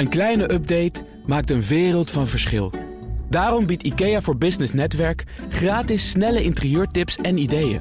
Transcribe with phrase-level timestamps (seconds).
[0.00, 2.72] Een kleine update maakt een wereld van verschil.
[3.28, 7.80] Daarom biedt IKEA voor Business Netwerk gratis snelle interieurtips en ideeën.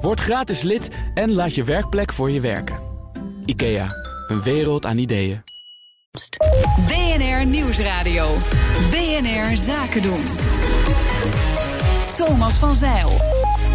[0.00, 2.78] Word gratis lid en laat je werkplek voor je werken.
[3.44, 3.88] IKEA,
[4.28, 5.42] een wereld aan ideeën.
[6.86, 8.36] BNR Nieuwsradio.
[8.90, 10.22] BNR Zaken doen.
[12.14, 13.31] Thomas van Zeil.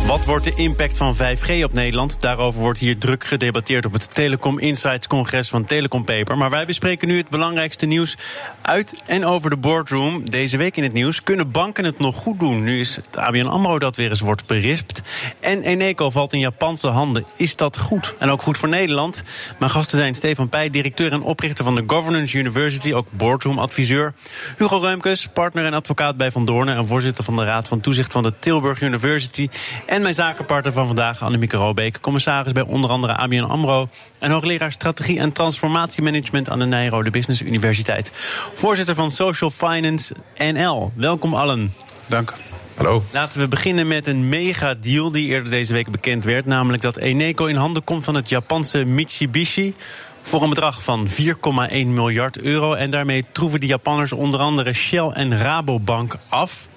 [0.08, 2.22] Wat wordt de impact van 5G op Nederland?
[2.22, 6.38] Daarover wordt hier druk gedebatteerd op het Telecom Insights congres van Telecom Paper.
[6.38, 8.18] Maar wij bespreken nu het belangrijkste nieuws
[8.62, 10.30] uit en over de boardroom.
[10.30, 11.24] Deze week in het nieuws.
[11.24, 12.64] Kunnen banken het nog goed doen?
[12.64, 15.02] Nu is het ABN AMRO dat weer eens wordt berispt.
[15.40, 17.26] En Eneco valt in Japanse handen.
[17.38, 18.14] Is dat goed?
[18.20, 19.24] En ook goed voor Nederland?
[19.60, 24.14] Mijn gasten zijn Stefan Pij, directeur en oprichter van de Governance University, ook boardroom adviseur.
[24.58, 28.12] Hugo Reumkes, partner en advocaat bij Van Doornen en voorzitter van de Raad van Toezicht
[28.12, 29.50] van de Tilburg University.
[29.86, 33.88] En mijn zakenpartner van vandaag, Annemieke Robeek, commissaris bij onder andere ABN AMRO...
[34.20, 38.12] en hoogleraar strategie en transformatiemanagement aan de Nijrode Business Universiteit.
[38.54, 40.92] Voorzitter van Social Finance NL.
[40.96, 41.74] Welkom allen.
[42.06, 42.34] Dank.
[42.76, 43.04] Hallo.
[43.12, 46.46] Laten we beginnen met een mega-deal die eerder deze week bekend werd.
[46.46, 49.76] Namelijk dat Eneco in handen komt van het Japanse Mitsubishi
[50.22, 52.74] voor een bedrag van 4,1 miljard euro.
[52.74, 56.68] En daarmee troeven de Japanners onder andere Shell en Rabobank af.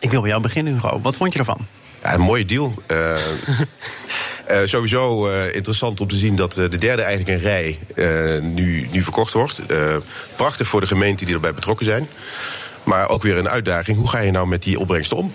[0.00, 1.00] Ik wil bij jou beginnen, Hugo.
[1.00, 1.66] Wat vond je ervan?
[2.02, 2.74] Ja, een mooie deal.
[2.90, 3.16] Uh,
[4.50, 7.78] uh, sowieso uh, interessant om te zien dat de derde eigenlijk een rij
[8.42, 9.62] nu, nu verkocht wordt.
[10.36, 12.08] prachtig voor de gemeenten die erbij betrokken zijn.
[12.84, 13.98] Maar ook weer een uitdaging.
[13.98, 15.34] Hoe ga je nou met die opbrengsten om?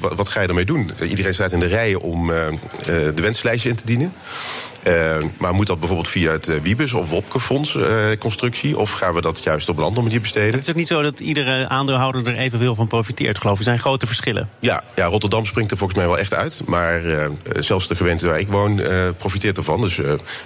[0.00, 0.90] Wat, wat, ga je ermee doen?
[1.02, 2.26] Iedereen staat in de rijen om
[2.86, 4.12] de wenslijstje in te dienen.
[4.86, 7.78] Uh, maar moet dat bijvoorbeeld via het Wiebes of Wopke-fonds
[8.18, 8.78] constructie?
[8.78, 10.52] Of gaan we dat juist op een andere manier besteden?
[10.52, 13.58] Het is ook niet zo dat iedere aandeelhouder er evenveel van profiteert, geloof ik.
[13.58, 14.48] Er zijn grote verschillen.
[14.58, 16.62] Ja, ja, Rotterdam springt er volgens mij wel echt uit.
[16.66, 17.02] Maar
[17.56, 18.80] zelfs de gemeente waar ik woon
[19.18, 19.80] profiteert ervan.
[19.80, 19.96] Dus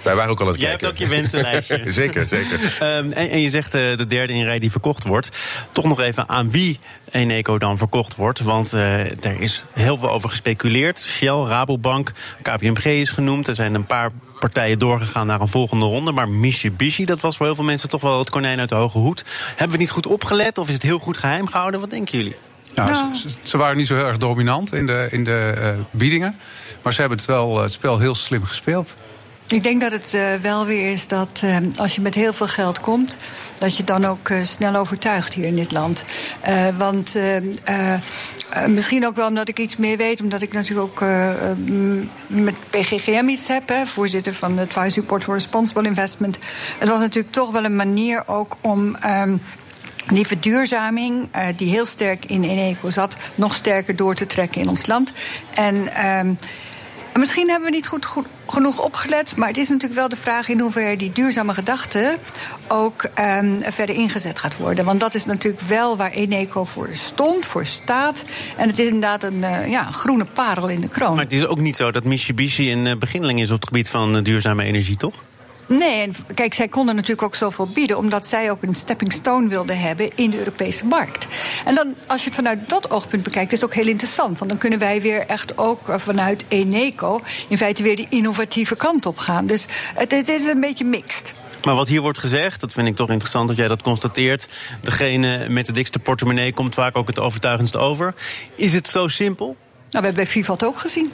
[0.01, 0.87] wij waren ook al aan het Jij kijken.
[0.87, 1.91] hebt ook je wensenlijstje.
[2.01, 2.59] zeker, zeker.
[2.81, 5.29] Um, en, en, je zegt de derde in rij die verkocht wordt.
[5.71, 6.79] Toch nog even aan wie
[7.11, 8.41] Eneco dan verkocht wordt.
[8.41, 10.99] Want uh, er is heel veel over gespeculeerd.
[10.99, 13.47] Shell, Rabobank, KPMG is genoemd.
[13.47, 16.11] Er zijn een paar partijen doorgegaan naar een volgende ronde.
[16.11, 18.97] Maar Mitsubishi, dat was voor heel veel mensen toch wel het konijn uit de hoge
[18.97, 19.25] hoed.
[19.55, 21.79] Hebben we niet goed opgelet of is het heel goed geheim gehouden?
[21.79, 22.35] Wat denken jullie?
[22.75, 23.15] Nou, nou.
[23.15, 26.35] Ze, ze, waren niet zo heel erg dominant in de, in de uh, biedingen.
[26.81, 28.95] Maar ze hebben het, wel, het spel heel slim gespeeld.
[29.49, 32.47] Ik denk dat het uh, wel weer is dat uh, als je met heel veel
[32.47, 33.17] geld komt,
[33.55, 36.03] dat je dan ook uh, snel overtuigt hier in dit land.
[36.77, 37.15] want
[38.67, 41.09] misschien ook wel omdat ik iets meer weet, omdat ik natuurlijk ook
[42.27, 46.37] met PGGM iets heb, voorzitter van de Advisory Board for Responsible Investment.
[46.77, 48.95] Het was natuurlijk toch wel een manier ook om.
[49.05, 49.41] Um,
[50.07, 54.85] die verduurzaming, die heel sterk in Eneco zat, nog sterker door te trekken in ons
[54.85, 55.11] land.
[55.53, 56.37] En um,
[57.19, 58.07] misschien hebben we niet goed,
[58.47, 62.17] genoeg opgelet, maar het is natuurlijk wel de vraag in hoeverre die duurzame gedachte
[62.67, 64.85] ook um, verder ingezet gaat worden.
[64.85, 68.23] Want dat is natuurlijk wel waar Eneco voor stond, voor staat.
[68.57, 71.15] En het is inderdaad een uh, ja, groene parel in de kroon.
[71.15, 73.89] Maar het is ook niet zo dat Mitsubishi een uh, beginneling is op het gebied
[73.89, 75.13] van uh, duurzame energie, toch?
[75.67, 79.47] Nee, en kijk, zij konden natuurlijk ook zoveel bieden, omdat zij ook een stepping stone
[79.47, 81.27] wilden hebben in de Europese markt.
[81.65, 84.37] En dan, als je het vanuit dat oogpunt bekijkt, is het ook heel interessant.
[84.37, 89.05] Want dan kunnen wij weer echt ook vanuit Eneco in feite weer die innovatieve kant
[89.05, 89.45] op gaan.
[89.45, 91.33] Dus het, het is een beetje mixed.
[91.63, 94.47] Maar wat hier wordt gezegd, dat vind ik toch interessant dat jij dat constateert.
[94.81, 98.13] Degene met de dikste portemonnee komt vaak ook het overtuigendst over.
[98.55, 99.45] Is het zo simpel?
[99.45, 99.55] Nou,
[99.89, 101.11] we hebben bij Vivat ook gezien.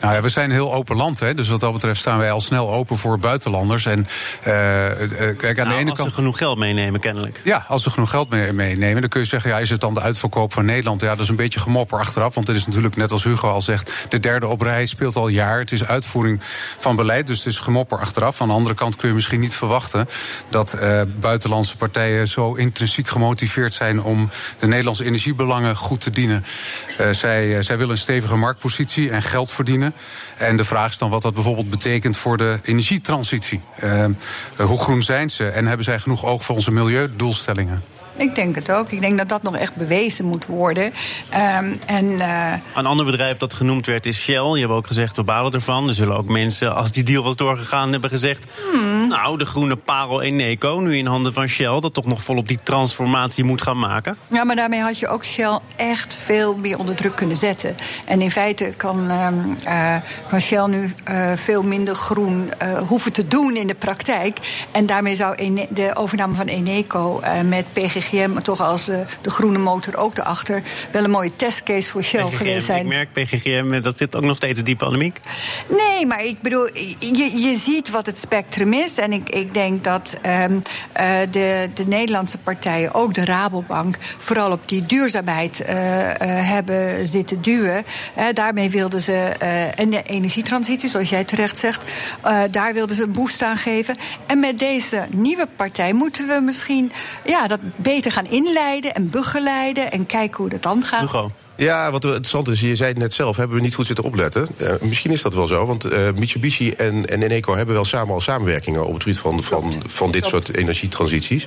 [0.00, 2.30] Nou ja, we zijn een heel open land, hè, dus wat dat betreft staan wij
[2.30, 3.86] al snel open voor buitenlanders.
[3.86, 6.08] En, uh, kijk, aan nou, de ene als kant.
[6.08, 7.40] ze genoeg geld meenemen, kennelijk.
[7.44, 10.00] Ja, als ze genoeg geld meenemen, dan kun je zeggen: ja, is het dan de
[10.00, 11.00] uitverkoop van Nederland?
[11.00, 12.34] Ja, dat is een beetje gemopper achteraf.
[12.34, 15.28] Want het is natuurlijk, net als Hugo al zegt, de derde op rij speelt al
[15.28, 15.58] jaar.
[15.58, 16.40] Het is uitvoering
[16.78, 18.40] van beleid, dus het is gemopper achteraf.
[18.40, 20.08] Aan de andere kant kun je misschien niet verwachten
[20.48, 26.44] dat uh, buitenlandse partijen zo intrinsiek gemotiveerd zijn om de Nederlandse energiebelangen goed te dienen.
[27.00, 29.89] Uh, zij, zij willen een stevige marktpositie en geld verdienen.
[30.36, 33.60] En de vraag is dan wat dat bijvoorbeeld betekent voor de energietransitie.
[33.84, 34.04] Uh,
[34.56, 37.82] hoe groen zijn ze en hebben zij genoeg oog voor onze milieudoelstellingen?
[38.20, 38.90] Ik denk het ook.
[38.90, 40.84] Ik denk dat dat nog echt bewezen moet worden.
[40.84, 42.54] Um, en, uh...
[42.74, 44.52] Een ander bedrijf dat genoemd werd is Shell.
[44.52, 45.88] Je hebt ook gezegd, we balen ervan.
[45.88, 48.46] Er zullen ook mensen, als die deal was doorgegaan, hebben gezegd...
[48.72, 49.08] Hmm.
[49.08, 51.80] nou, de groene parel Eneco, nu in handen van Shell...
[51.80, 54.16] dat toch nog volop die transformatie moet gaan maken.
[54.28, 57.76] Ja, maar daarmee had je ook Shell echt veel meer onder druk kunnen zetten.
[58.04, 59.96] En in feite kan, um, uh,
[60.28, 62.50] kan Shell nu uh, veel minder groen
[62.86, 64.38] hoeven te doen in de praktijk.
[64.70, 69.58] En daarmee zou de overname van Eneco met PGG PGGM toch als uh, de groene
[69.58, 70.62] motor ook erachter...
[70.90, 72.80] wel een mooie testcase voor Shell PGGM, geweest zijn.
[72.80, 75.20] Ik merk PGGM, dat zit ook nog steeds diep polemiek.
[75.68, 78.96] Nee, maar ik bedoel, je, je ziet wat het spectrum is.
[78.96, 80.62] En ik, ik denk dat um,
[81.00, 83.96] uh, de, de Nederlandse partijen, ook de Rabobank...
[84.18, 85.66] vooral op die duurzaamheid uh,
[86.50, 87.84] hebben zitten duwen.
[88.32, 89.12] daarmee wilden ze,
[89.74, 91.82] en de energietransitie, zoals jij terecht zegt...
[92.50, 93.96] daar wilden ze een boost aan geven.
[94.26, 96.92] En met deze nieuwe partij moeten we misschien
[97.24, 97.60] ja, dat
[97.94, 101.00] beter gaan inleiden en begeleiden en kijken hoe dat dan gaat.
[101.00, 101.30] Hugo.
[101.56, 104.46] Ja, wat interessant is, je zei het net zelf, hebben we niet goed zitten opletten.
[104.56, 108.14] Uh, misschien is dat wel zo, want uh, Mitsubishi en, en Eneco hebben wel samen
[108.14, 111.46] al samenwerkingen op het gebied van, van, van dit soort energietransities.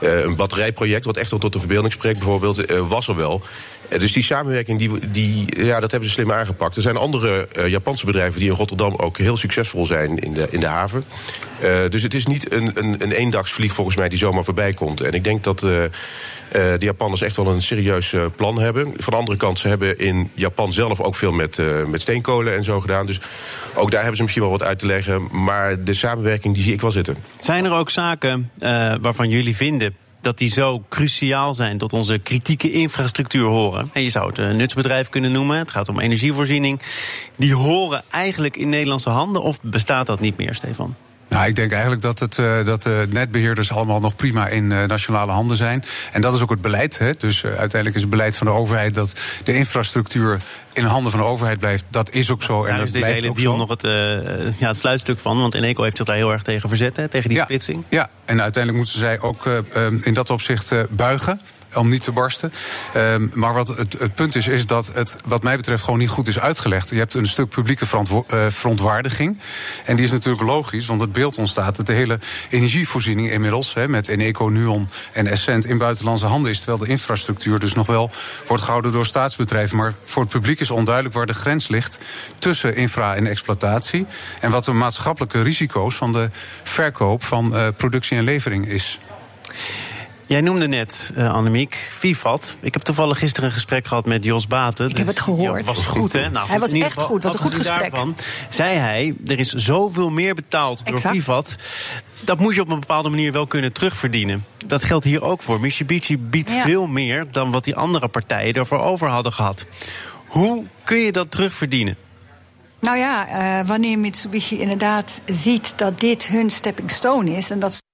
[0.00, 3.42] Uh, een batterijproject, wat echt wel tot de verbeelding spreekt, bijvoorbeeld, was er wel.
[3.98, 6.76] Dus die samenwerking, die, die, ja, dat hebben ze slim aangepakt.
[6.76, 10.60] Er zijn andere Japanse bedrijven die in Rotterdam ook heel succesvol zijn in de, in
[10.60, 11.04] de haven.
[11.88, 15.00] Dus het is niet een, een, een eendagsvlieg volgens mij die zomaar voorbij komt.
[15.00, 15.90] En ik denk dat de
[16.78, 18.92] Japanners echt wel een serieus plan hebben.
[18.96, 22.64] Van de andere kant, ze hebben in Japan zelf ook veel met, met steenkolen en
[22.64, 23.06] zo gedaan.
[23.06, 23.20] Dus
[23.74, 25.28] ook daar hebben ze misschien wel wat uit te leggen.
[25.30, 27.16] Maar de samenwerking, die zie ik wel zitten.
[27.40, 28.50] Zijn er ook zaken
[29.00, 33.90] waarvan jullie vinden dat die zo cruciaal zijn tot onze kritieke infrastructuur horen.
[33.92, 35.58] En je zou het een nutsbedrijf kunnen noemen.
[35.58, 36.80] Het gaat om energievoorziening.
[37.36, 40.94] Die horen eigenlijk in Nederlandse handen of bestaat dat niet meer, Stefan?
[41.28, 44.84] Nou, ik denk eigenlijk dat, het, uh, dat de netbeheerders allemaal nog prima in uh,
[44.84, 45.84] nationale handen zijn.
[46.12, 46.98] En dat is ook het beleid.
[46.98, 47.12] Hè.
[47.18, 49.12] Dus uh, uiteindelijk is het beleid van de overheid dat
[49.44, 50.40] de infrastructuur
[50.72, 51.84] in handen van de overheid blijft.
[51.90, 52.64] Dat is ook zo.
[52.64, 53.56] En daar is deze hele deal zo.
[53.56, 53.82] nog het,
[54.58, 55.40] ja, het sluitstuk van.
[55.40, 57.84] Want Eneco heeft zich daar heel erg tegen verzet, hè, tegen die ja, splitsing.
[57.88, 59.46] Ja, en uiteindelijk moeten zij ook
[60.00, 61.40] in dat opzicht buigen
[61.76, 62.52] om niet te barsten.
[62.96, 66.08] Um, maar wat het, het, punt is, is dat het wat mij betreft gewoon niet
[66.08, 66.90] goed is uitgelegd.
[66.90, 69.38] Je hebt een stuk publieke uh, verontwaardiging.
[69.84, 72.18] En die is natuurlijk logisch, want het beeld ontstaat dat de hele
[72.50, 76.58] energievoorziening inmiddels, met Eneco, Nuon en Essent, in buitenlandse handen is.
[76.58, 78.10] Terwijl de infrastructuur dus nog wel
[78.46, 79.76] wordt gehouden door staatsbedrijven.
[79.76, 81.98] Maar voor het publiek is onduidelijk waar de grens ligt
[82.38, 84.06] tussen infra en exploitatie.
[84.40, 86.30] En wat de maatschappelijke risico's van de
[86.62, 88.98] verkoop van uh, productie en levering is.
[90.26, 92.56] Jij noemde net, uh, Annemiek, Vivat.
[92.60, 94.90] Ik heb toevallig gisteren een gesprek gehad met Jos Baten.
[94.90, 95.64] Ik heb het gehoord.
[95.64, 96.30] was goed, hè?
[96.30, 97.78] Nou, hij was echt geval, goed, was een goed gesprek.
[97.80, 98.16] Daarvan
[98.50, 101.02] zei hij, er is zoveel meer betaald exact.
[101.02, 101.56] door Vivat...
[102.24, 104.44] dat moet je op een bepaalde manier wel kunnen terugverdienen.
[104.66, 105.60] Dat geldt hier ook voor.
[105.60, 106.62] Mitsubishi biedt ja.
[106.62, 109.66] veel meer dan wat die andere partijen ervoor over hadden gehad.
[110.26, 111.96] Hoe kun je dat terugverdienen?
[112.80, 113.28] Nou ja,
[113.60, 117.50] uh, wanneer Mitsubishi inderdaad ziet dat dit hun stepping stone is...
[117.50, 117.84] en dat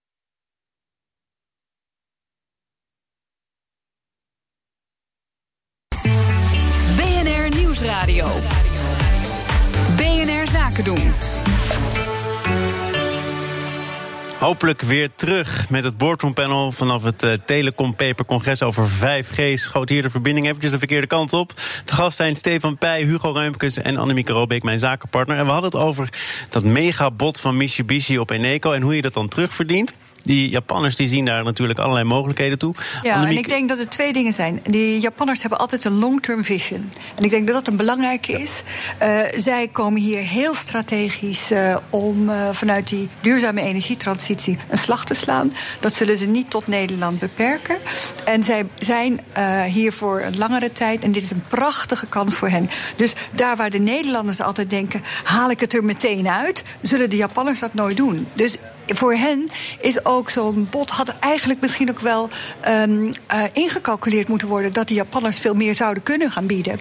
[14.62, 19.53] Hopelijk weer terug met het boardroompanel vanaf het uh, Telecom Paper Congres over 5G.
[19.55, 21.53] Schoot hier de verbinding eventjes de verkeerde kant op.
[21.85, 25.37] Te gast zijn Stefan Pij, Hugo Ruimkes en Annemieke Robeek, mijn zakenpartner.
[25.37, 26.09] En we hadden het over
[26.50, 31.08] dat megabot van Mitsubishi op Eneco en hoe je dat dan terugverdient die Japanners die
[31.08, 32.74] zien daar natuurlijk allerlei mogelijkheden toe.
[33.02, 33.36] Ja, Annemiek...
[33.36, 34.60] en ik denk dat er twee dingen zijn.
[34.62, 36.92] Die Japanners hebben altijd een long-term vision.
[37.14, 38.62] En ik denk dat dat een belangrijke is.
[39.02, 45.04] Uh, zij komen hier heel strategisch uh, om uh, vanuit die duurzame energietransitie een slag
[45.04, 45.52] te slaan.
[45.80, 47.76] Dat zullen ze niet tot Nederland beperken.
[48.25, 49.20] En zij zijn
[49.68, 51.02] hier voor een langere tijd.
[51.02, 52.70] En dit is een prachtige kans voor hen.
[52.96, 57.16] Dus daar waar de Nederlanders altijd denken: haal ik het er meteen uit, zullen de
[57.16, 58.26] Japanners dat nooit doen.
[58.32, 58.56] Dus
[58.87, 59.50] voor hen
[59.81, 62.29] is ook zo'n bod had eigenlijk misschien ook wel
[62.69, 63.12] um, uh,
[63.52, 66.80] ingecalculeerd moeten worden dat de Japanners veel meer zouden kunnen gaan bieden.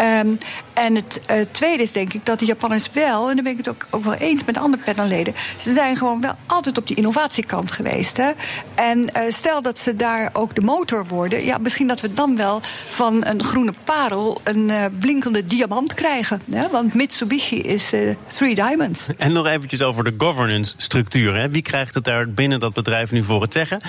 [0.00, 0.38] Um,
[0.74, 3.58] en het uh, tweede is denk ik dat de Japanners wel, en daar ben ik
[3.58, 6.96] het ook, ook wel eens met andere panelleden, ze zijn gewoon wel altijd op die
[6.96, 8.16] innovatiekant geweest.
[8.16, 8.30] Hè?
[8.74, 12.36] En uh, stel dat ze daar ook de motor worden, ja, misschien dat we dan
[12.36, 16.42] wel van een groene parel een uh, blinkende diamant krijgen.
[16.50, 16.68] Hè?
[16.68, 17.92] Want Mitsubishi is
[18.26, 19.08] three diamonds.
[19.16, 21.34] En nog eventjes over de governance structuur.
[21.34, 21.48] Hè?
[21.48, 23.80] Wie krijgt het daar binnen dat bedrijf nu voor het zeggen?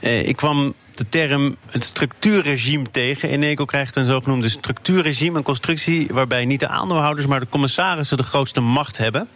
[0.00, 3.28] Ik kwam de term het structuurregime tegen.
[3.28, 8.22] Eneco krijgt een zogenoemde structuurregime, een constructie waarbij niet de aandeelhouders, maar de commissarissen de
[8.22, 9.28] grootste macht hebben.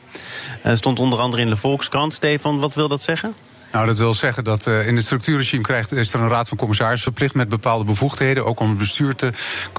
[0.62, 2.12] Dat uh, stond onder andere in de Volkskrant.
[2.12, 3.34] Stefan, wat wil dat zeggen?
[3.76, 6.56] Nou, dat wil zeggen dat uh, in het structuurregime krijgt, is er een raad van
[6.56, 8.44] commissarissen verplicht met bepaalde bevoegdheden.
[8.44, 9.30] Ook om het bestuur te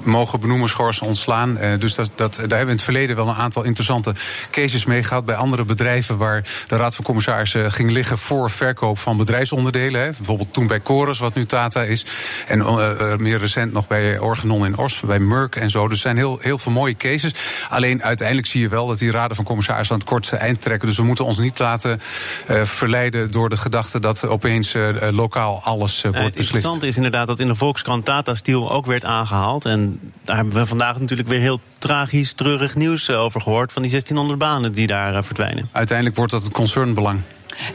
[0.04, 1.58] mogen benoemen, schorsen, ontslaan.
[1.62, 4.14] Uh, dus dat, dat, daar hebben we in het verleden wel een aantal interessante
[4.52, 5.26] cases mee gehad.
[5.26, 10.02] Bij andere bedrijven waar de raad van commissarissen ging liggen voor verkoop van bedrijfsonderdelen.
[10.02, 10.10] Hè.
[10.10, 12.06] Bijvoorbeeld toen bij Chorus, wat nu Tata is.
[12.48, 15.88] En uh, meer recent nog bij Organon in Ors, bij Merck en zo.
[15.88, 17.34] Dus er zijn heel, heel veel mooie cases.
[17.70, 20.88] Alleen uiteindelijk zie je wel dat die raden van commissarissen aan het kortste eind trekken.
[20.88, 22.02] Dus we moeten ons niet laten
[22.64, 24.76] verleiden door de gedachte verwachten dat opeens
[25.12, 26.36] lokaal alles wordt beslist.
[26.36, 29.66] Het interessante is inderdaad dat in de Volkskrant Tata Steel ook werd aangehaald.
[29.66, 33.72] En daar hebben we vandaag natuurlijk weer heel tragisch, treurig nieuws over gehoord...
[33.72, 35.70] van die 1600 banen die daar verdwijnen.
[35.72, 37.22] Uiteindelijk wordt dat het concernbelang.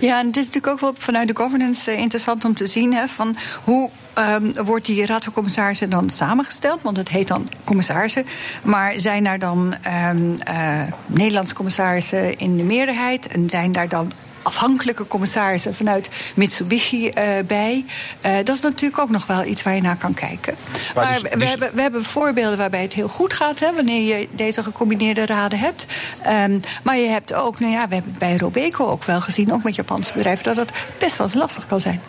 [0.00, 2.92] Ja, en het is natuurlijk ook wel vanuit de governance interessant om te zien...
[2.95, 6.83] Hè, van hoe um, wordt die raad van commissarissen dan samengesteld?
[6.83, 8.26] Want het heet dan commissarissen.
[8.62, 13.26] Maar zijn daar dan um, uh, Nederlandse commissarissen in de meerderheid?
[13.26, 17.12] En zijn daar dan afhankelijke commissarissen vanuit Mitsubishi uh,
[17.46, 17.84] bij.
[18.26, 20.54] Uh, dat is natuurlijk ook nog wel iets waar je naar kan kijken.
[20.94, 21.49] Maar, maar dus, we, dus...
[21.49, 25.58] Hebben, we hebben voorbeelden waarbij het heel goed gaat, hè, wanneer je deze gecombineerde raden
[25.58, 25.87] hebt.
[26.26, 29.62] Um, maar je hebt ook, nou ja, we hebben bij Robeco ook wel gezien, ook
[29.62, 32.00] met Japanse bedrijven, dat het best wel eens lastig kan zijn.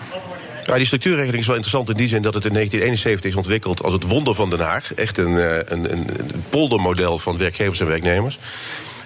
[0.66, 3.84] Ja, die structuurregeling is wel interessant in die zin dat het in 1971 is ontwikkeld
[3.84, 4.94] als het wonder van Den Haag.
[4.94, 5.36] Echt een,
[5.72, 8.40] een, een, een poldermodel van werkgevers en werknemers.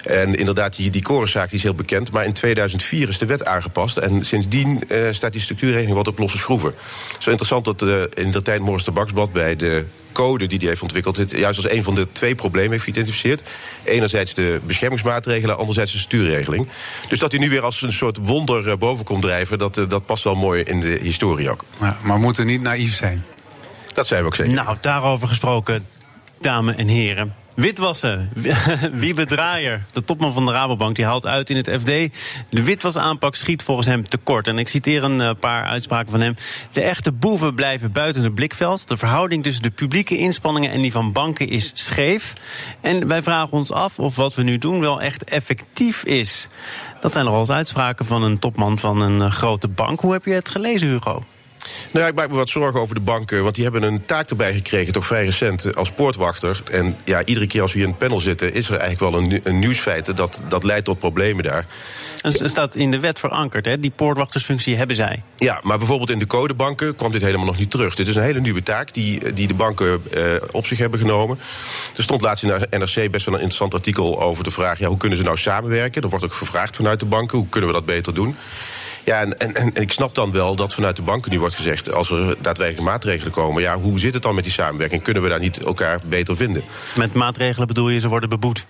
[0.08, 2.12] En inderdaad, die, die Korenzaak die is heel bekend.
[2.12, 3.96] Maar in 2004 is de wet aangepast.
[3.96, 6.74] En sindsdien uh, staat die structuurregeling wat op losse schroeven.
[7.18, 10.82] Zo interessant dat uh, in de tijd Morris Tabaksblad bij de code die hij heeft
[10.82, 13.42] ontwikkeld, het juist als een van de twee problemen heeft geïdentificeerd.
[13.84, 16.68] Enerzijds de beschermingsmaatregelen, anderzijds de stuurregeling.
[17.08, 20.06] Dus dat hij nu weer als een soort wonder eh, boven komt drijven, dat, dat
[20.06, 21.64] past wel mooi in de historie ook.
[21.78, 23.24] Maar, maar we moeten niet naïef zijn.
[23.94, 24.54] Dat zijn we ook zeker.
[24.54, 25.86] Nou, daarover gesproken,
[26.40, 27.34] dames en heren.
[27.58, 28.30] Witwassen.
[28.92, 31.86] Wiebe Draaier, de topman van de Rabobank, die haalt uit in het FD.
[32.50, 34.46] De witwasaanpak schiet volgens hem tekort.
[34.46, 36.34] En ik citeer een eh, paar uitspraken van hem.
[36.72, 38.88] De echte boeven blijven buiten het blikveld.
[38.88, 42.32] De verhouding tussen de publieke inspanningen en die van banken is scheef.
[42.80, 46.48] En wij vragen ons af of wat we nu doen wel echt effectief is.
[47.00, 50.00] Dat zijn nogal eens uitspraken van een topman van een eh, grote bank.
[50.00, 51.24] Hoe heb je het gelezen, Hugo?
[51.90, 53.42] Nou ja, ik maak me wat zorgen over de banken.
[53.42, 56.62] Want die hebben een taak erbij gekregen, toch vrij recent, eh, als poortwachter.
[56.70, 59.22] En ja, iedere keer als we hier in het panel zitten, is er eigenlijk wel
[59.22, 60.16] een, een nieuwsfeit.
[60.16, 61.66] Dat, dat leidt tot problemen daar.
[62.22, 63.80] Het staat in de wet verankerd, hè?
[63.80, 65.22] Die poortwachtersfunctie hebben zij.
[65.36, 67.94] Ja, maar bijvoorbeeld in de codebanken kwam dit helemaal nog niet terug.
[67.94, 71.38] Dit is een hele nieuwe taak die, die de banken eh, op zich hebben genomen.
[71.96, 74.88] Er stond laatst in de NRC best wel een interessant artikel over de vraag: ja,
[74.88, 76.02] hoe kunnen ze nou samenwerken?
[76.02, 78.36] Er wordt ook gevraagd vanuit de banken, hoe kunnen we dat beter doen?
[79.08, 81.92] Ja, en, en, en, ik snap dan wel dat vanuit de banken nu wordt gezegd...
[81.92, 83.62] als er daadwerkelijk maatregelen komen...
[83.62, 85.02] ja, hoe zit het dan met die samenwerking?
[85.02, 86.62] Kunnen we daar niet elkaar beter vinden?
[86.96, 88.66] Met maatregelen bedoel je, ze worden beboet?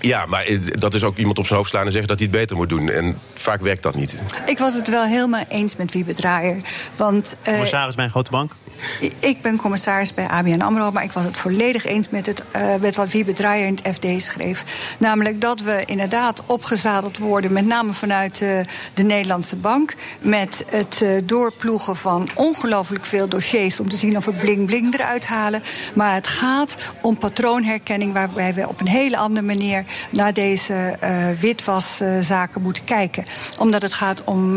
[0.00, 2.28] Ja, maar eh, dat is ook iemand op zijn hoofd slaan en zeggen dat hij
[2.28, 2.90] het beter moet doen.
[2.90, 4.16] En vaak werkt dat niet.
[4.46, 6.56] Ik was het wel helemaal eens met Wiebe Draaier.
[6.96, 8.52] Want, uh, Commissaris bij een grote bank?
[9.18, 12.74] Ik ben commissaris bij ABN AMRO, maar ik was het volledig eens met, het, uh,
[12.80, 14.64] met wat Wiebe Draaier in het FD schreef.
[14.98, 18.60] Namelijk dat we inderdaad opgezadeld worden, met name vanuit uh,
[18.94, 24.24] de Nederlandse bank, met het uh, doorploegen van ongelooflijk veel dossiers om te zien of
[24.24, 25.62] we bling bling eruit halen.
[25.94, 30.96] Maar het gaat om patroonherkenning, waarbij we op een hele andere manier naar deze
[31.40, 33.24] witwaszaken moeten kijken.
[33.58, 34.56] Omdat het gaat om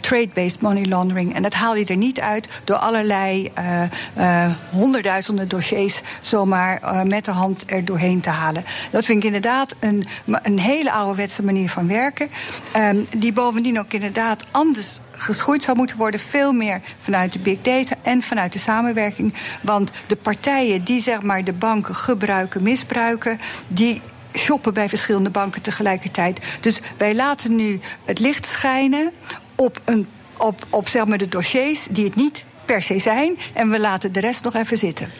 [0.00, 1.34] trade-based money laundering.
[1.34, 3.82] En dat haal je er niet uit door allerlei uh,
[4.18, 8.64] uh, honderdduizenden dossiers zomaar uh, met de hand er doorheen te halen.
[8.90, 10.06] Dat vind ik inderdaad een,
[10.42, 12.28] een hele ouderwetse manier van werken.
[12.76, 16.20] Um, die bovendien ook inderdaad anders geschoeid zou moeten worden.
[16.20, 19.34] Veel meer vanuit de big data en vanuit de samenwerking.
[19.62, 24.00] Want de partijen die zeg maar de banken gebruiken, misbruiken, die
[24.38, 26.58] shoppen bij verschillende banken tegelijkertijd.
[26.60, 29.12] Dus wij laten nu het licht schijnen
[29.54, 33.38] op, een, op, op zeg de dossiers die het niet per se zijn.
[33.54, 35.10] En we laten de rest nog even zitten.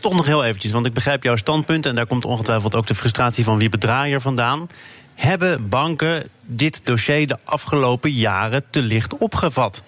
[0.00, 1.86] Toch nog heel eventjes, want ik begrijp jouw standpunt...
[1.86, 4.66] en daar komt ongetwijfeld ook de frustratie van wie bedraaier vandaan.
[5.14, 9.82] Hebben banken dit dossier de afgelopen jaren te licht opgevat?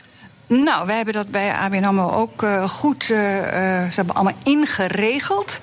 [0.49, 5.61] Nou, wij hebben dat bij ABN AMRO ook uh, goed uh, ze hebben allemaal ingeregeld.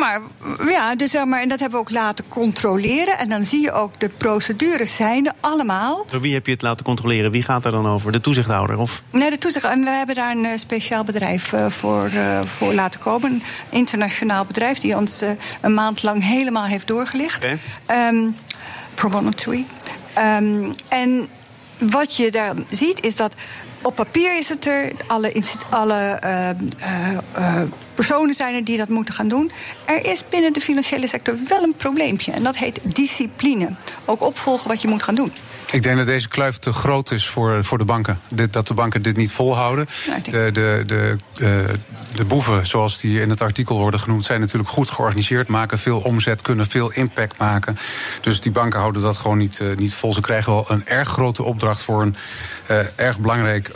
[0.00, 0.20] Maar
[0.68, 3.18] ja, dus zeg maar, en dat hebben we ook laten controleren.
[3.18, 6.06] En dan zie je ook, de procedures zijn er allemaal.
[6.10, 7.30] Door wie heb je het laten controleren?
[7.30, 8.12] Wie gaat er dan over?
[8.12, 8.78] De toezichthouder?
[8.78, 9.02] Of?
[9.10, 9.84] Nee, de toezichthouder.
[9.84, 12.10] En we hebben daar een speciaal bedrijf voor,
[12.44, 13.30] voor laten komen.
[13.30, 15.20] Een internationaal bedrijf die ons
[15.60, 17.44] een maand lang helemaal heeft doorgelicht.
[17.44, 18.08] Okay.
[18.08, 18.36] Um,
[18.94, 19.66] Promontory.
[20.18, 21.28] Um, en
[21.78, 23.34] wat je daar ziet is dat
[23.82, 27.62] op papier is het er, alle, alle uh, uh,
[27.96, 29.50] personen zijn er die dat moeten gaan doen.
[29.84, 32.32] Er is binnen de financiële sector wel een probleempje.
[32.32, 33.74] En dat heet discipline.
[34.04, 35.32] Ook opvolgen wat je moet gaan doen.
[35.70, 38.20] Ik denk dat deze kluif te groot is voor, voor de banken.
[38.28, 39.88] Dit, dat de banken dit niet volhouden.
[40.08, 41.74] Nou, de, de, de, uh,
[42.14, 45.98] de boeven, zoals die in het artikel worden genoemd, zijn natuurlijk goed georganiseerd, maken veel
[45.98, 47.78] omzet, kunnen veel impact maken.
[48.20, 50.12] Dus die banken houden dat gewoon niet, uh, niet vol.
[50.12, 52.16] Ze krijgen wel een erg grote opdracht voor een
[52.70, 53.70] uh, erg belangrijk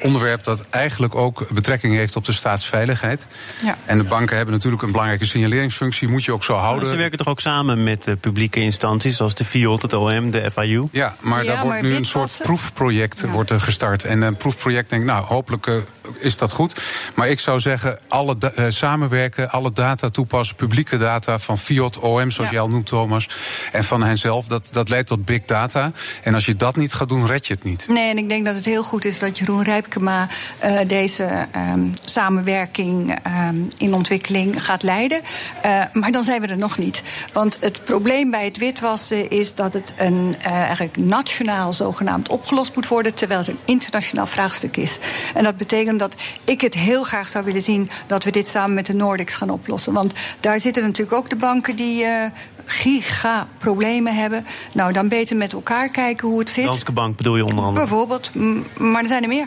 [0.00, 3.26] onderwerp dat eigenlijk ook betrekking heeft op de staatsveiligheid.
[3.64, 3.76] Ja.
[3.86, 6.88] En de banken hebben natuurlijk een belangrijke signaleringsfunctie, moet je ook zo houden.
[6.88, 10.50] Ze werken toch ook samen met uh, publieke instanties zoals de FIOD, het OM, de
[10.54, 10.88] FIU?
[10.92, 14.04] Ja, maar Ja, daar wordt maar nu een soort proefproject wordt er gestart.
[14.04, 15.74] En een proefproject denk ik, nou, hopelijk eh,
[16.18, 16.82] is dat goed.
[17.14, 21.98] Maar ik zou zeggen, alle da- eh, samenwerken, alle data toepassen, publieke data van FIOD,
[21.98, 22.56] OM, zoals Ja.
[22.56, 23.28] jij al noemt, Thomas,
[23.72, 25.92] en van henzelf, dat, dat leidt tot big data.
[26.22, 27.86] En als je dat niet gaat doen, red je het niet.
[27.88, 30.28] Nee, en ik denk dat het heel goed is dat Jeroen Rijpkema
[30.58, 35.20] eh, deze ehm, samenwerking ehm, in ontwikkeling gaat leiden.
[35.62, 37.02] Eh, maar dan zijn we er nog niet.
[37.32, 42.74] Want het probleem bij het witwassen is dat het een, eh, eigenlijk nationaal zogenaamd opgelost
[42.74, 44.98] moet worden, terwijl het een internationaal vraagstuk is.
[45.34, 48.74] En dat betekent dat ik het heel graag zou willen zien dat we dit samen
[48.74, 49.92] met de Nordics gaan oplossen.
[49.92, 52.04] Want daar zitten natuurlijk ook de banken die.
[52.04, 52.24] eh,
[52.66, 54.46] Giga problemen hebben.
[54.74, 56.64] Nou, dan beter met elkaar kijken hoe het zit.
[56.64, 57.86] Danske Bank bedoel je onder andere?
[57.86, 58.30] Bijvoorbeeld,
[58.76, 59.46] maar er zijn er meer.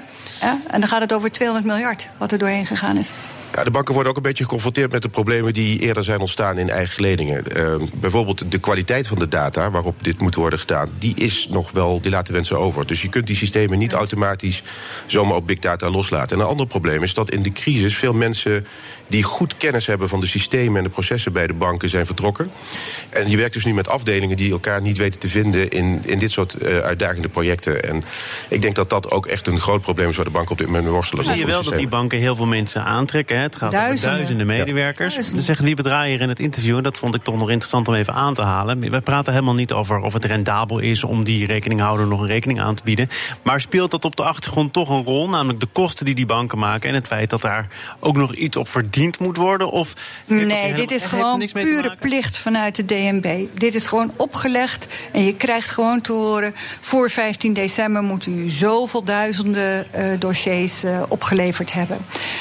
[0.68, 3.12] En dan gaat het over 200 miljard wat er doorheen gegaan is.
[3.56, 6.58] Ja, de banken worden ook een beetje geconfronteerd met de problemen die eerder zijn ontstaan
[6.58, 7.56] in eigen leningen.
[7.56, 11.72] Eh, bijvoorbeeld de kwaliteit van de data waarop dit moet worden gedaan, die is nog
[11.72, 12.88] wel, die laten wensen over.
[12.88, 14.64] Dus je kunt die systemen niet automatisch
[15.06, 16.38] zomaar op big data loslaten.
[16.38, 18.68] En een ander probleem is dat in de crisis veel mensen
[19.08, 22.52] die goed kennis hebben van de systemen en de processen bij de banken zijn vertrokken.
[23.10, 26.20] En je werkt dus nu met afdelingen die elkaar niet weten te vinden in, in
[26.20, 27.84] dit soort eh, uitdagende projecten.
[27.84, 28.02] En
[28.48, 30.68] ik denk dat dat ook echt een groot probleem is waar de banken op dit
[30.68, 31.26] moment mee worstelen.
[31.26, 33.38] Zie je wel dat die banken heel veel mensen aantrekken.
[33.40, 33.45] Hè?
[33.46, 33.98] Het gaat Duizenden.
[34.10, 34.98] over duizenden medewerkers.
[35.14, 35.36] Duizenden.
[35.36, 36.78] Dat zegt Liebe Draaier in het interview.
[36.78, 38.80] En dat vond ik toch nog interessant om even aan te halen.
[38.92, 42.62] We praten helemaal niet over of het rendabel is om die rekeninghouder nog een rekening
[42.62, 43.08] aan te bieden.
[43.42, 45.30] Maar speelt dat op de achtergrond toch een rol?
[45.30, 46.90] Namelijk de kosten die die banken maken.
[46.90, 47.68] En het feit dat daar
[48.00, 49.72] ook nog iets op verdiend moet worden?
[49.72, 49.94] Of
[50.26, 53.46] Nee, helemaal- dit is gewoon pure plicht vanuit de DNB.
[53.54, 56.54] Dit is gewoon opgelegd en je krijgt gewoon te horen...
[56.82, 61.98] voor 15 december moet u zoveel duizenden eh, dossiers eh, opgeleverd hebben.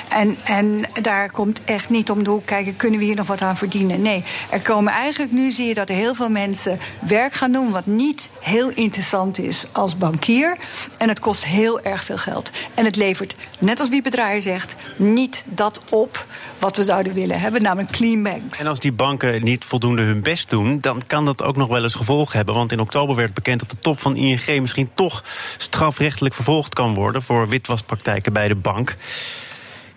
[0.08, 2.76] En, en daar komt echt niet om de hoek kijken...
[2.76, 4.02] kunnen we hier nog wat aan verdienen?
[4.02, 7.70] Nee, er komen eigenlijk nu, zie je dat heel veel mensen werk gaan doen...
[7.70, 10.56] wat niet heel interessant is als bankier.
[10.98, 12.50] En het kost heel erg veel geld.
[12.74, 14.76] En het levert, net als wie bedraaier zegt...
[14.96, 16.26] niet dat op
[16.58, 18.58] wat we zouden willen hebben, namelijk clean banks.
[18.58, 21.82] En als die banken niet voldoende hun best doen, dan kan dat ook nog wel
[21.82, 22.54] eens gevolgen hebben.
[22.54, 25.24] Want in oktober werd bekend dat de top van ING misschien toch
[25.56, 28.94] strafrechtelijk vervolgd kan worden voor witwaspraktijken bij de bank.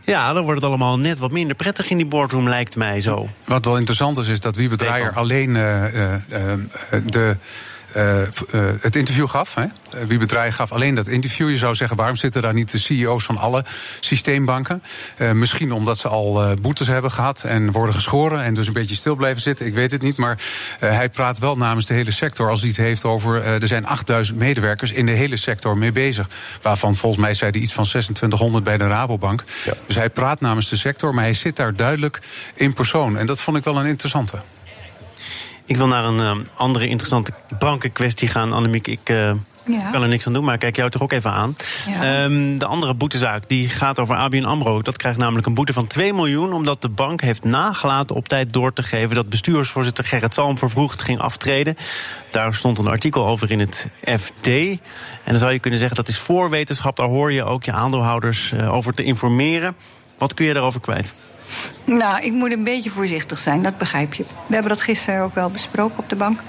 [0.08, 3.29] Ja, dan wordt het allemaal net wat minder prettig in die boardroom, lijkt mij zo.
[3.46, 6.60] Wat wel interessant is, is dat Wiebe Draaier alleen eh, eh, eh,
[7.05, 7.38] de.
[7.98, 8.29] Eh, eh,
[8.81, 9.55] het interview gaf.
[9.55, 9.62] Hè?
[9.62, 11.50] Eh, Wiebe Draaier gaf alleen dat interview.
[11.50, 13.66] Je zou zeggen, waarom zitten daar niet de CEO's van alle
[14.00, 14.83] systeembanken?
[15.33, 18.44] Misschien omdat ze al boetes hebben gehad en worden geschoren...
[18.44, 20.18] en dus een beetje stil blijven zitten, ik weet het niet.
[20.18, 20.40] Maar
[20.79, 23.44] hij praat wel namens de hele sector als hij het heeft over...
[23.44, 26.29] er zijn 8000 medewerkers in de hele sector mee bezig.
[26.62, 29.44] Waarvan volgens mij zei hij iets van 2600 bij de Rabobank.
[29.66, 29.74] Ja.
[29.86, 32.20] Dus hij praat namens de sector, maar hij zit daar duidelijk
[32.55, 33.18] in persoon.
[33.18, 34.38] En dat vond ik wel een interessante.
[35.68, 38.88] Ik wil naar een eh, andere interessante bankenkwestie gaan, Annemiek.
[38.88, 39.32] Ik eh,
[39.66, 39.90] Ja.
[39.92, 41.56] kan er niks aan doen, maar ik kijk jou toch ook even aan.
[41.88, 42.24] Ja.
[42.24, 44.82] Ehm, de andere boetezaak die gaat over ABN AMRO.
[44.82, 46.53] Dat krijgt namelijk een boete van 2 miljoen...
[46.53, 49.16] omdat de bank heeft nagelaten op tijd door te geven...
[49.16, 51.75] dat bestuursvoorzitter Gerrit Salm vervroegd ging aftreden.
[52.32, 53.88] Daar stond een artikel over in het
[54.20, 54.48] FD.
[54.48, 54.80] En
[55.25, 56.96] dan zou je kunnen zeggen dat is voorwetenschap.
[56.96, 59.75] Daar hoor je ook je aandeelhouders eh, over te informeren.
[60.18, 61.14] Wat kun je daarover kwijt?
[61.83, 64.24] Nou, ik moet een beetje voorzichtig zijn, dat begrijp je.
[64.24, 66.40] We hebben dat gisteren ook wel besproken op de bank.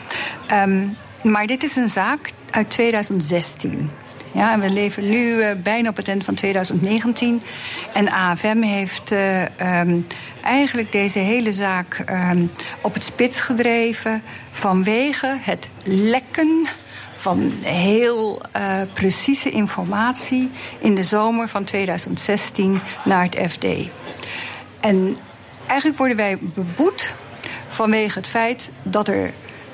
[0.46, 0.86] Ehm,
[1.22, 3.90] maar dit is een zaak uit 2016.
[4.32, 7.42] Ja, we leven nu eh, bijna op het eind van 2019.
[7.92, 10.00] En AFM heeft eh, ehm,
[10.42, 12.46] eigenlijk deze hele zaak ehm,
[12.80, 16.66] op het spits gedreven vanwege het lekken
[17.14, 23.66] van heel eh, precieze informatie in de zomer van 2016 naar het FD.
[24.80, 25.16] En
[25.66, 27.12] eigenlijk worden wij beboet
[27.68, 29.32] vanwege het feit dat, er,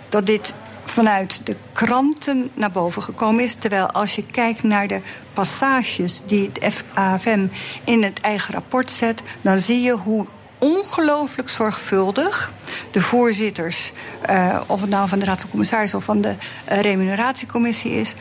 [0.09, 3.55] dat dit vanuit de kranten naar boven gekomen is.
[3.55, 5.01] Terwijl als je kijkt naar de
[5.33, 7.47] passages die het AFM
[7.85, 10.27] in het eigen rapport zet, dan zie je hoe
[10.65, 12.53] ongelooflijk zorgvuldig
[12.91, 13.93] de voorzitters,
[14.31, 18.15] uh, of het nou van de Raad van Commissarissen of van de uh, Remuneratiecommissie is,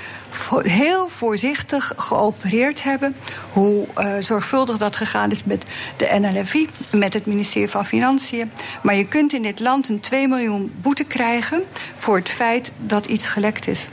[0.64, 3.16] heel voorzichtig geopereerd hebben.
[3.52, 5.64] Hoe uh, zorgvuldig dat gegaan is met
[5.98, 8.52] de NLFI, met het ministerie van Financiën.
[8.82, 11.64] Maar je kunt in dit land een 2 miljoen boete krijgen
[11.98, 13.88] voor het feit dat iets gelekt is.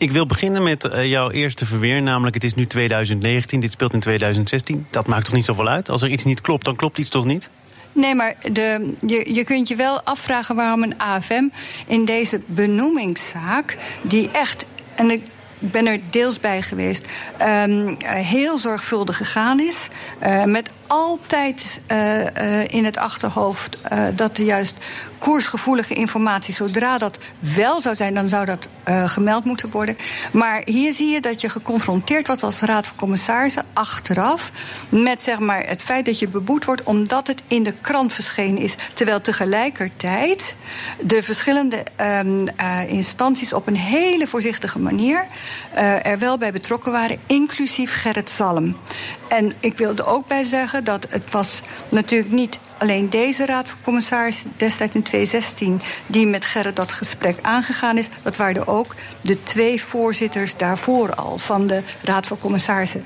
[0.00, 3.92] Ik wil beginnen met uh, jouw eerste verweer, namelijk het is nu 2019, dit speelt
[3.92, 4.86] in 2016.
[4.90, 5.88] Dat maakt toch niet zoveel uit?
[5.88, 7.50] Als er iets niet klopt, dan klopt iets toch niet?
[7.92, 11.48] Nee, maar de, je, je kunt je wel afvragen waarom een AFM
[11.86, 14.64] in deze benoemingszaak, die echt.
[14.94, 15.22] En ik,
[15.58, 17.06] ben er deels bij geweest,
[17.42, 19.88] um, heel zorgvuldig gegaan is.
[20.22, 24.74] Uh, met altijd uh, uh, in het achterhoofd uh, dat er juist
[25.18, 29.96] koersgevoelige informatie, zodra dat wel zou zijn, dan zou dat gemeld moeten worden.
[30.32, 34.50] Maar hier zie je dat je geconfronteerd wordt als Raad van Commissarissen achteraf
[34.88, 38.62] met zeg maar, het feit dat je beboet wordt omdat het in de krant verschenen
[38.62, 38.74] is.
[38.94, 40.54] Terwijl tegelijkertijd
[41.00, 42.48] de verschillende um,
[42.88, 45.26] instanties op een hele voorzichtige manier
[46.02, 48.76] er wel bij betrokken waren, inclusief Gerrit Salm.
[49.28, 53.78] En ik wilde ook bij zeggen dat het was natuurlijk niet alleen deze raad van
[53.82, 58.06] commissarissen destijds in 2016 die met Gerrit dat gesprek aangegaan is.
[58.22, 63.04] Dat waren ook de twee voorzitters daarvoor al van de raad van commissarissen.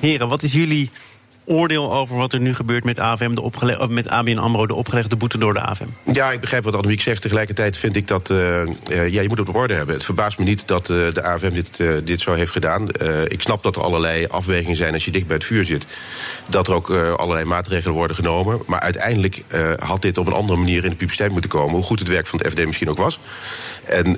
[0.00, 0.90] Heren, wat is jullie
[1.46, 5.38] oordeel over wat er nu gebeurt met, AVM, de met ABN AMRO, de opgelegde boete
[5.38, 5.86] door de AVM?
[6.12, 7.22] Ja, ik begrijp wat Annemiek zegt.
[7.22, 8.30] Tegelijkertijd vind ik dat...
[8.30, 9.94] Uh, uh, ja, je moet het op orde hebben.
[9.94, 12.88] Het verbaast me niet dat uh, de AVM dit, dit zo heeft gedaan.
[13.28, 15.86] ik snap dat er allerlei afwegingen zijn als je dicht bij het vuur zit.
[16.50, 18.60] Dat er ook allerlei maatregelen worden genomen.
[18.66, 19.42] Maar uiteindelijk
[19.78, 21.74] had dit op een andere manier in de publiciteit moeten komen.
[21.74, 23.18] Hoe goed het werk van het FD misschien ook was.
[23.86, 24.16] En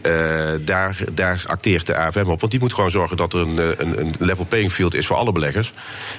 [0.65, 2.41] daar, daar acteert de AVM op.
[2.41, 5.17] Want die moet gewoon zorgen dat er een, een, een level playing field is voor
[5.17, 5.73] alle beleggers.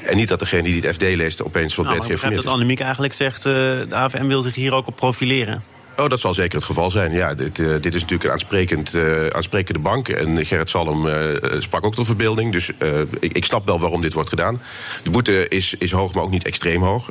[0.06, 3.38] En niet dat degene die het FD leest opeens wat nou, dat Annemiek eigenlijk zegt,
[3.38, 5.64] uh, de AVM wil zich hier ook op profileren.
[6.00, 7.12] Oh, dat zal zeker het geval zijn.
[7.12, 10.10] Ja, dit, uh, dit is natuurlijk een aansprekend, uh, aansprekende bank.
[10.10, 11.14] En Gerrit Salm uh,
[11.58, 12.52] sprak ook tot verbeelding.
[12.52, 12.72] Dus
[13.20, 14.62] ik, ik, snap wel waarom dit wordt gedaan.
[15.04, 17.10] De boete is, is hoog, maar ook niet extreem hoog.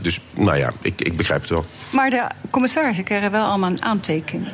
[0.00, 1.64] dus nou ja, ik, ik begrijp het wel.
[1.90, 4.52] Maar de commissarissen krijgen wel allemaal een aantekening.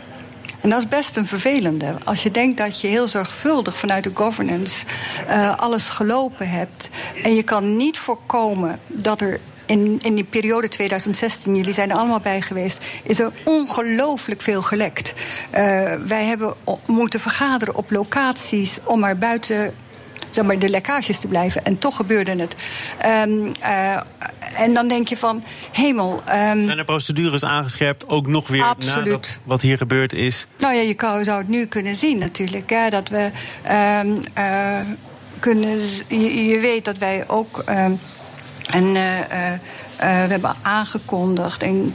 [0.61, 1.97] En dat is best een vervelende.
[2.05, 4.85] Als je denkt dat je heel zorgvuldig vanuit de governance
[5.29, 6.91] uh, alles gelopen hebt.
[7.23, 11.97] en je kan niet voorkomen dat er in, in die periode 2016, jullie zijn er
[11.97, 15.13] allemaal bij geweest, is er ongelooflijk veel gelekt.
[15.15, 16.55] Uh, wij hebben
[16.87, 19.75] moeten vergaderen op locaties om er buiten
[20.31, 21.65] zeg maar, de lekkages te blijven.
[21.65, 22.55] En toch gebeurde het.
[23.27, 23.97] Um, uh,
[24.55, 26.23] en dan denk je van, hemel.
[26.29, 29.05] Um, Zijn er procedures aangescherpt, ook nog weer absoluut.
[29.05, 30.47] nadat wat hier gebeurd is?
[30.59, 32.71] Nou ja, je zou het nu kunnen zien natuurlijk.
[32.71, 33.31] Hè, dat we
[34.03, 34.81] um, uh,
[35.39, 35.79] kunnen...
[36.09, 37.59] Je, je, weet dat wij ook...
[38.69, 39.59] En uh, uh,
[39.99, 41.95] we hebben aangekondigd en,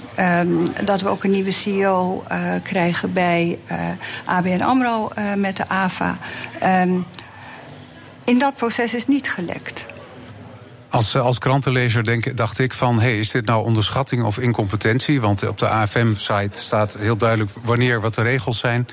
[0.84, 2.24] dat we ook een nieuwe CEO
[2.64, 3.60] krijgen bij
[4.26, 6.18] ABN AMRO met de AVA.
[6.64, 7.06] Um,
[8.26, 9.86] in dat proces is niet gelekt.
[10.90, 15.22] Als, als krantenlezer denk, dacht ik van, hey, is dit nou onderschatting of incompetentie?
[15.22, 18.88] Want op de AFM-site staat heel duidelijk wanneer wat de regels zijn.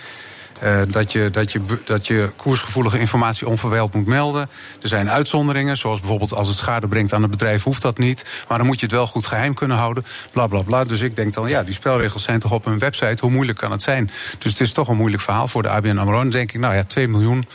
[0.62, 4.50] Uh, dat, je, dat, je, dat je koersgevoelige informatie onverwijld moet melden.
[4.82, 8.44] Er zijn uitzonderingen, zoals bijvoorbeeld als het schade brengt aan het bedrijf, hoeft dat niet.
[8.48, 10.04] Maar dan moet je het wel goed geheim kunnen houden.
[10.32, 10.84] Bla bla bla.
[10.84, 13.16] Dus ik denk dan, ja, die spelregels zijn toch op een website.
[13.20, 14.10] Hoe moeilijk kan het zijn?
[14.38, 16.16] Dus het is toch een moeilijk verhaal voor de ABN Amro.
[16.16, 17.46] En dan denk ik, nou ja, 2 miljoen.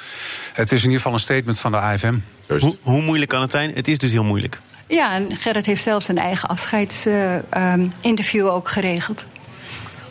[0.54, 2.16] Het is in ieder geval een statement van de AFM.
[2.48, 3.74] Hoe, hoe moeilijk kan het zijn?
[3.74, 4.60] Het is dus heel moeilijk.
[4.88, 9.26] Ja, en Gerrit heeft zelfs een eigen afscheidsinterview uh, um, ook geregeld.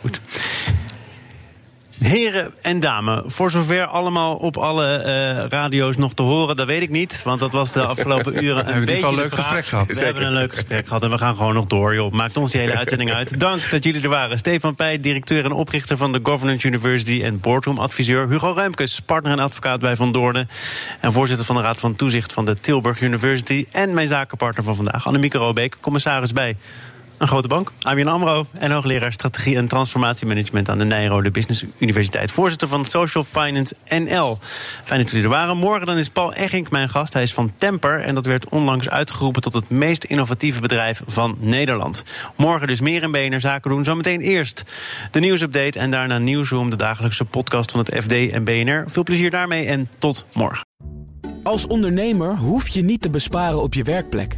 [0.01, 0.21] Goed.
[1.99, 6.81] Heren en dames, voor zover allemaal op alle uh, radio's nog te horen, dat weet
[6.81, 7.21] ik niet.
[7.23, 9.43] Want dat was de afgelopen uren een we hebben beetje een leuk vraag.
[9.45, 9.87] gesprek gehad.
[9.87, 10.07] We Zeker.
[10.07, 12.11] hebben een leuk gesprek gehad en we gaan gewoon nog door, joh.
[12.11, 13.39] Maakt ons die hele uitzending uit.
[13.39, 14.37] Dank dat jullie er waren.
[14.37, 18.29] Stefan Pij, directeur en oprichter van de Governance University en Boardroom adviseur.
[18.29, 20.49] Hugo Ruimkes, partner en advocaat bij Van Doornen.
[21.01, 23.65] En voorzitter van de Raad van Toezicht van de Tilburg University.
[23.71, 26.57] En mijn zakenpartner van vandaag, Annemieke Robeek, commissaris bij
[27.17, 28.45] een grote bank, ABN AMRO...
[28.53, 30.69] en hoogleraar strategie en transformatiemanagement...
[30.69, 32.31] aan de Nijrode Business Universiteit.
[32.31, 34.37] Voorzitter van Social Finance NL.
[34.83, 35.57] Fijn dat jullie er waren.
[35.57, 37.13] Morgen dan is Paul Eggink mijn gast.
[37.13, 39.41] Hij is van Temper en dat werd onlangs uitgeroepen...
[39.41, 42.03] tot het meest innovatieve bedrijf van Nederland.
[42.35, 43.83] Morgen dus meer in BNR Zaken doen.
[43.83, 44.63] Zometeen eerst
[45.11, 46.69] de nieuwsupdate en daarna Nieuwsroom...
[46.69, 48.83] de dagelijkse podcast van het FD en BNR.
[48.87, 50.65] Veel plezier daarmee en tot morgen.
[51.43, 54.37] Als ondernemer hoef je niet te besparen op je werkplek.